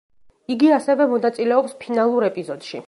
იგი 0.53 0.71
ასევე 0.77 1.07
მონაწილეობს 1.13 1.79
ფინალურ 1.87 2.31
ეპიზოდში. 2.33 2.79